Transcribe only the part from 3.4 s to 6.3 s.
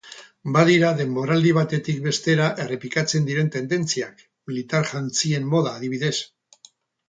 tendentziak, militar jantzien moda adibidez.